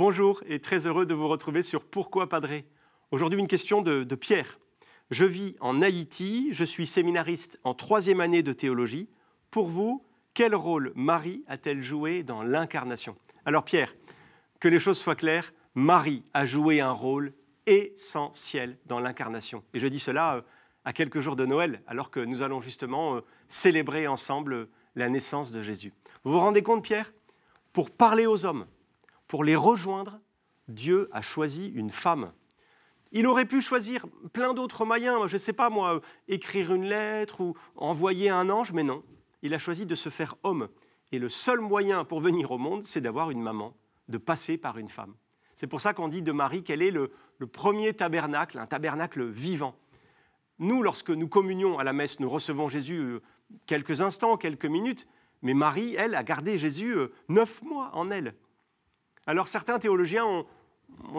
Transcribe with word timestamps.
Bonjour 0.00 0.42
et 0.46 0.60
très 0.60 0.86
heureux 0.86 1.04
de 1.04 1.12
vous 1.12 1.28
retrouver 1.28 1.62
sur 1.62 1.84
Pourquoi 1.84 2.26
Padré 2.26 2.64
Aujourd'hui, 3.10 3.38
une 3.38 3.46
question 3.46 3.82
de, 3.82 4.02
de, 4.02 4.14
Pierre. 4.14 4.58
Je 5.10 5.26
vis 5.26 5.56
en 5.60 5.82
Haïti, 5.82 6.48
je 6.52 6.64
suis 6.64 6.86
séminariste 6.86 7.60
en 7.64 7.74
troisième 7.74 8.22
année 8.22 8.42
de 8.42 8.54
théologie. 8.54 9.10
Pour 9.50 9.66
vous, 9.66 10.02
quel 10.32 10.54
rôle 10.54 10.92
Marie 10.94 11.44
a-t-elle 11.48 11.82
joué 11.82 12.22
dans 12.22 12.42
l'incarnation? 12.42 13.14
Alors 13.44 13.62
Pierre, 13.62 13.94
que 14.58 14.68
les 14.68 14.80
choses 14.80 14.98
soient 14.98 15.16
claires, 15.16 15.52
Marie 15.74 16.24
a 16.32 16.46
joué 16.46 16.80
un 16.80 16.92
rôle 16.92 17.34
essentiel 17.66 18.78
dans 18.86 19.00
l'incarnation. 19.00 19.62
Et 19.74 19.80
je 19.80 19.86
dis 19.86 19.98
cela 19.98 20.36
euh, 20.36 20.42
à 20.86 20.94
quelques 20.94 21.20
jours 21.20 21.36
de 21.36 21.44
Noël, 21.44 21.82
alors 21.86 22.10
que 22.10 22.20
nous 22.20 22.40
allons 22.40 22.62
justement 22.62 23.16
euh, 23.16 23.20
célébrer 23.48 24.06
ensemble 24.06 24.68
la 24.94 25.10
naissance 25.10 25.50
de 25.50 25.60
Jésus. 25.60 25.92
Vous 26.24 26.32
vous 26.32 26.40
rendez 26.40 26.62
compte, 26.62 26.84
Pierre? 26.84 27.12
Pour 27.74 27.90
parler 27.90 28.24
aux 28.24 28.46
hommes, 28.46 28.64
pour 29.30 29.44
les 29.44 29.54
rejoindre, 29.54 30.18
Dieu 30.66 31.08
a 31.12 31.22
choisi 31.22 31.68
une 31.68 31.90
femme. 31.90 32.32
Il 33.12 33.28
aurait 33.28 33.44
pu 33.44 33.60
choisir 33.62 34.06
plein 34.32 34.54
d'autres 34.54 34.84
moyens, 34.84 35.28
je 35.28 35.34
ne 35.34 35.38
sais 35.38 35.52
pas 35.52 35.70
moi, 35.70 36.00
écrire 36.26 36.74
une 36.74 36.84
lettre 36.84 37.40
ou 37.40 37.54
envoyer 37.76 38.28
un 38.28 38.50
ange, 38.50 38.72
mais 38.72 38.82
non. 38.82 39.04
Il 39.42 39.54
a 39.54 39.58
choisi 39.58 39.86
de 39.86 39.94
se 39.94 40.08
faire 40.08 40.34
homme. 40.42 40.68
Et 41.12 41.20
le 41.20 41.28
seul 41.28 41.60
moyen 41.60 42.04
pour 42.04 42.18
venir 42.18 42.50
au 42.50 42.58
monde, 42.58 42.82
c'est 42.82 43.00
d'avoir 43.00 43.30
une 43.30 43.40
maman, 43.40 43.76
de 44.08 44.18
passer 44.18 44.58
par 44.58 44.78
une 44.78 44.88
femme. 44.88 45.14
C'est 45.54 45.68
pour 45.68 45.80
ça 45.80 45.94
qu'on 45.94 46.08
dit 46.08 46.22
de 46.22 46.32
Marie 46.32 46.64
qu'elle 46.64 46.82
est 46.82 46.90
le, 46.90 47.12
le 47.38 47.46
premier 47.46 47.94
tabernacle, 47.94 48.58
un 48.58 48.66
tabernacle 48.66 49.24
vivant. 49.24 49.76
Nous, 50.58 50.82
lorsque 50.82 51.10
nous 51.10 51.28
communions 51.28 51.78
à 51.78 51.84
la 51.84 51.92
messe, 51.92 52.18
nous 52.18 52.28
recevons 52.28 52.68
Jésus 52.68 52.98
euh, 52.98 53.22
quelques 53.66 54.00
instants, 54.00 54.36
quelques 54.36 54.66
minutes, 54.66 55.06
mais 55.42 55.54
Marie, 55.54 55.94
elle, 55.94 56.16
a 56.16 56.24
gardé 56.24 56.58
Jésus 56.58 56.96
euh, 56.96 57.12
neuf 57.28 57.62
mois 57.62 57.90
en 57.94 58.10
elle. 58.10 58.34
Alors 59.26 59.48
certains 59.48 59.78
théologiens 59.78 60.24
ont, 60.26 60.46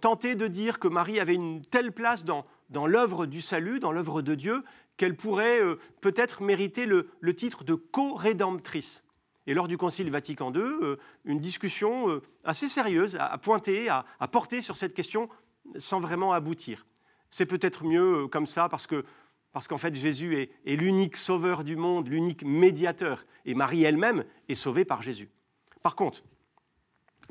tenté 0.00 0.34
de 0.34 0.46
dire 0.46 0.78
que 0.78 0.88
Marie 0.88 1.20
avait 1.20 1.34
une 1.34 1.62
telle 1.62 1.92
place 1.92 2.24
dans, 2.24 2.44
l'œuvre 2.86 3.26
du 3.26 3.40
salut, 3.40 3.80
dans 3.80 3.92
l'œuvre 3.92 4.20
de 4.20 4.34
Dieu, 4.34 4.62
qu'elle 4.96 5.16
pourrait 5.16 5.60
euh, 5.60 5.78
peut-être 6.00 6.42
mériter 6.42 6.86
le, 6.86 7.08
titre 7.34 7.64
de 7.64 7.74
co-rédemptrice. 7.74 9.02
Et 9.46 9.54
lors 9.54 9.68
du 9.68 9.76
Concile 9.76 10.10
Vatican 10.10 10.52
II, 10.54 10.96
une 11.24 11.38
discussion 11.38 12.20
assez 12.44 12.66
sérieuse 12.66 13.16
a, 13.20 13.36
pointé, 13.36 13.90
a, 13.90 14.06
a 14.18 14.28
porté 14.28 14.62
sur 14.62 14.76
cette 14.76 14.94
question 14.94 15.28
sans 15.76 16.00
vraiment 16.00 16.32
aboutir. 16.32 16.86
C'est 17.28 17.44
peut-être 17.44 17.84
mieux 17.84 18.26
comme 18.28 18.46
ça 18.46 18.68
parce 18.68 18.86
que 18.86 19.04
parce 19.54 19.68
qu'en 19.68 19.78
fait 19.78 19.94
Jésus 19.94 20.36
est, 20.36 20.76
l'unique 20.76 21.16
sauveur 21.16 21.62
du 21.62 21.76
monde, 21.76 22.08
l'unique 22.08 22.42
médiateur, 22.42 23.24
et 23.46 23.54
Marie 23.54 23.84
elle-même 23.84 24.24
est 24.48 24.54
sauvée 24.54 24.84
par 24.84 25.00
Jésus. 25.00 25.30
Par 25.80 25.94
contre, 25.94 26.24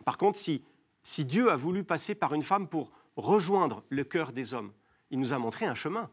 par 0.06 0.18
contre 0.18 0.38
si, 0.38 0.64
si 1.02 1.26
Dieu 1.26 1.52
a 1.52 1.56
voulu 1.56 1.84
passer 1.84 2.16
par 2.16 2.34
une 2.34 2.44
femme 2.44 2.68
pour 2.68 2.92
rejoindre 3.16 3.84
le 3.90 4.04
cœur 4.04 4.32
des 4.32 4.54
hommes, 4.54 4.72
il 5.12 5.20
nous 5.20 5.34
a 5.34 5.38
montré 5.38 5.66
un 5.66 5.76
chemin. 5.76 6.10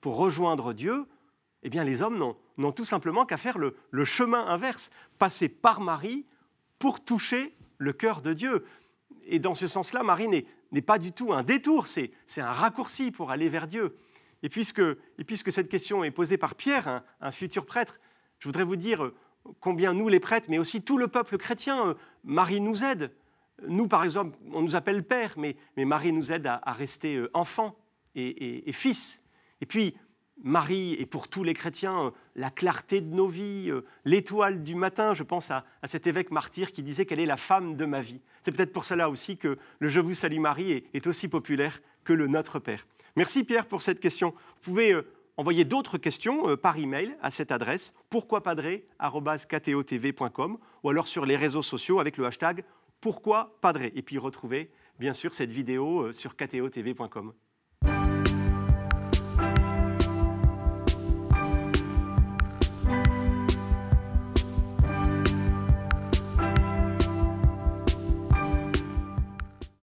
Pour 0.00 0.16
rejoindre 0.16 0.72
Dieu, 0.72 1.06
eh 1.62 1.70
bien 1.70 1.84
les 1.84 2.02
hommes 2.02 2.34
n'ont 2.56 2.72
tout 2.72 2.84
simplement 2.84 3.26
qu'à 3.26 3.36
faire 3.36 3.58
le, 3.58 4.04
chemin 4.04 4.46
inverse, 4.46 4.90
passer 5.18 5.48
par 5.48 5.80
Marie 5.80 6.24
pour 6.78 7.04
toucher 7.04 7.54
le 7.78 7.92
cœur 7.92 8.22
de 8.22 8.32
Dieu. 8.32 8.64
Et 9.24 9.38
dans 9.38 9.54
ce 9.54 9.66
sens-là, 9.66 10.02
Marie 10.02 10.28
n'est 10.28 10.82
pas 10.82 10.98
du 10.98 11.12
tout 11.12 11.32
un 11.32 11.42
détour, 11.42 11.86
c'est 11.88 12.12
un 12.36 12.52
raccourci 12.52 13.10
pour 13.10 13.30
aller 13.30 13.48
vers 13.48 13.66
Dieu. 13.66 13.96
Et 14.42 14.48
puisque, 14.48 14.80
et 14.80 15.24
puisque 15.24 15.52
cette 15.52 15.68
question 15.68 16.04
est 16.04 16.12
posée 16.12 16.38
par 16.38 16.54
Pierre, 16.54 17.02
un, 17.20 17.32
futur 17.32 17.66
prêtre, 17.66 17.98
je 18.38 18.46
voudrais 18.46 18.62
vous 18.62 18.76
dire 18.76 19.10
combien 19.60 19.92
nous, 19.92 20.08
les 20.08 20.20
prêtres, 20.20 20.48
mais 20.50 20.58
aussi 20.58 20.82
tout 20.82 20.98
le 20.98 21.08
peuple 21.08 21.38
chrétien, 21.38 21.88
euh, 21.88 21.94
Marie 22.24 22.60
nous 22.60 22.84
aide. 22.84 23.10
Nous, 23.66 23.88
par 23.88 24.04
exemple, 24.04 24.36
on 24.52 24.62
nous 24.62 24.76
appelle 24.76 25.02
père, 25.02 25.34
mais, 25.36 25.56
Marie 25.76 26.12
nous 26.12 26.30
aide 26.32 26.46
à, 26.46 26.72
rester 26.72 27.16
euh, 27.16 27.30
enfant 27.34 27.76
et, 28.14 28.72
fils. 28.72 29.20
Et 29.60 29.66
puis, 29.66 29.96
Marie 30.42 30.94
est 30.94 31.06
pour 31.06 31.26
tous 31.28 31.42
les 31.42 31.54
chrétiens 31.54 32.06
euh, 32.06 32.10
la 32.36 32.50
clarté 32.50 33.00
de 33.00 33.12
nos 33.12 33.26
vies, 33.26 33.72
l'étoile 34.04 34.62
du 34.62 34.76
matin. 34.76 35.14
Je 35.14 35.24
pense 35.24 35.50
à, 35.50 35.64
à, 35.82 35.88
cet 35.88 36.06
évêque 36.06 36.30
martyr 36.30 36.72
qui 36.72 36.82
disait 36.82 37.06
qu'elle 37.06 37.20
est 37.20 37.26
la 37.26 37.36
femme 37.36 37.74
de 37.74 37.84
ma 37.84 38.00
vie. 38.00 38.20
C'est 38.42 38.52
peut-être 38.52 38.72
pour 38.72 38.84
cela 38.84 39.10
aussi 39.10 39.36
que 39.36 39.58
le 39.80 39.88
Je 39.88 39.98
vous 39.98 40.14
salue 40.14 40.38
Marie 40.38 40.72
est, 40.72 40.84
est 40.94 41.06
aussi 41.08 41.26
populaire 41.26 41.80
que 42.04 42.12
le 42.12 42.28
Notre 42.28 42.60
Père. 42.60 42.86
Merci 43.16 43.42
Pierre 43.42 43.66
pour 43.66 43.82
cette 43.82 43.98
question. 43.98 44.30
Vous 44.30 44.72
pouvez 44.72 44.96
envoyer 45.38 45.64
d'autres 45.64 45.96
questions 45.96 46.50
euh, 46.50 46.56
par 46.56 46.76
email 46.76 47.16
à 47.22 47.30
cette 47.30 47.50
adresse 47.50 47.94
pourquoipadré.com 48.10 50.58
ou 50.82 50.90
alors 50.90 51.08
sur 51.08 51.24
les 51.24 51.36
réseaux 51.36 51.62
sociaux 51.62 52.00
avec 52.00 52.18
le 52.18 52.26
hashtag 52.26 52.64
pourquoi 53.00 53.58
Et 53.94 54.02
puis 54.02 54.18
retrouver 54.18 54.70
bien 54.98 55.14
sûr 55.14 55.32
cette 55.32 55.52
vidéo 55.52 56.02
euh, 56.02 56.12
sur 56.12 56.36
ktotv.com. 56.36 57.32